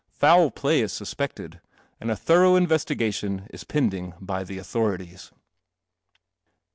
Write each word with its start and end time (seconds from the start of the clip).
Foul 0.13 0.49
play 0.49 0.81
is 0.81 0.91
sus 0.91 1.13
fced, 1.13 1.59
and 1.99 2.09
a 2.09 2.15
thorough 2.15 2.55
investigation 2.55 3.45
is 3.51 3.63
pending 3.63 4.15
by 4.19 4.43
the 4.43 4.57
auth 4.57 4.97
ritii. 4.97 5.29